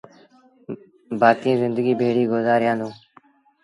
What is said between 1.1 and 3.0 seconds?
بآڪيٚݩ زندگيٚ ڀيڙيٚ گُزآريآݩدوݩ